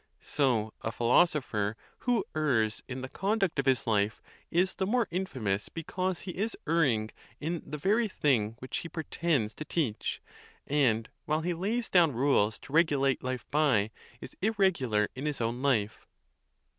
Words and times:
So 0.21 0.73
a 0.81 0.91
philosopher 0.91 1.77
who 1.99 2.25
errs 2.35 2.81
in 2.87 3.03
the 3.03 3.07
conduct 3.07 3.59
of 3.59 3.67
his 3.67 3.85
life 3.85 4.19
is 4.49 4.73
the 4.73 4.87
more 4.87 5.07
infamous 5.11 5.69
be 5.69 5.83
cause 5.83 6.21
he 6.21 6.31
is 6.31 6.57
erring 6.67 7.11
in 7.39 7.61
the 7.63 7.77
very 7.77 8.07
thing 8.07 8.55
which 8.57 8.77
he 8.77 8.89
pretends 8.89 9.53
to 9.53 9.63
teach, 9.63 10.19
and, 10.65 11.07
while 11.25 11.41
he 11.41 11.53
lays 11.53 11.87
down 11.87 12.13
rules 12.13 12.57
to 12.61 12.73
regulate 12.73 13.23
life 13.23 13.45
by, 13.51 13.91
is 14.19 14.35
irregular 14.41 15.07
in 15.13 15.27
his 15.27 15.39
own 15.39 15.61
life. 15.61 16.07